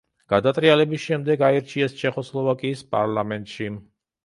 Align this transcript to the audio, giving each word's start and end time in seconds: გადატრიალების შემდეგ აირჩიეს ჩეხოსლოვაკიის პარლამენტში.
გადატრიალების 0.31 1.03
შემდეგ 1.09 1.43
აირჩიეს 1.49 1.95
ჩეხოსლოვაკიის 2.01 2.85
პარლამენტში. 2.97 3.73